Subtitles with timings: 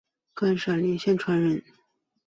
[0.33, 1.63] 甘肃灵川县人。